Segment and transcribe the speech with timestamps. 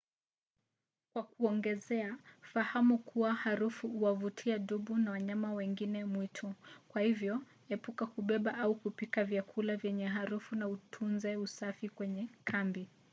[1.13, 6.53] kwa kuongezea fahamu kuwa harufu huwavutia dubu na wanyama wengine mwitu
[6.89, 12.87] kwa hivyo epuka kubeba au kupika vyakula vyenye harufu na utunze usafi kwenye kambi